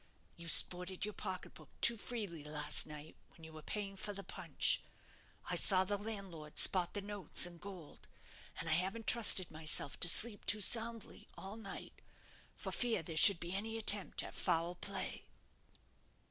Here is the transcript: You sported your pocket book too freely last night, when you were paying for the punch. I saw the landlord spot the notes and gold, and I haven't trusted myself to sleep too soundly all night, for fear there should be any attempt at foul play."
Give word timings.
You 0.35 0.47
sported 0.49 1.05
your 1.05 1.13
pocket 1.13 1.53
book 1.53 1.69
too 1.79 1.95
freely 1.95 2.43
last 2.43 2.87
night, 2.87 3.15
when 3.29 3.43
you 3.43 3.53
were 3.53 3.61
paying 3.61 3.95
for 3.95 4.13
the 4.13 4.23
punch. 4.23 4.81
I 5.47 5.55
saw 5.55 5.83
the 5.83 5.95
landlord 5.95 6.57
spot 6.57 6.95
the 6.95 7.01
notes 7.03 7.45
and 7.45 7.61
gold, 7.61 8.07
and 8.59 8.67
I 8.67 8.71
haven't 8.73 9.05
trusted 9.05 9.51
myself 9.51 9.99
to 9.99 10.09
sleep 10.09 10.43
too 10.47 10.59
soundly 10.59 11.27
all 11.37 11.55
night, 11.55 11.93
for 12.57 12.71
fear 12.71 13.03
there 13.03 13.15
should 13.15 13.39
be 13.39 13.53
any 13.53 13.77
attempt 13.77 14.23
at 14.23 14.33
foul 14.33 14.73
play." 14.73 15.27